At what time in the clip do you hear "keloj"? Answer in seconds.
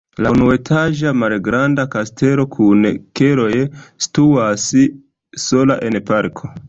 3.21-3.51